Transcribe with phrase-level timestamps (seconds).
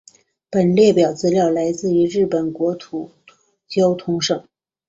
[0.49, 3.11] 本列表资料来自于日本国国土
[3.67, 4.43] 交通省。